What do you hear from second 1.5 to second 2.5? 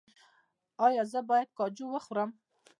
کاجو وخورم؟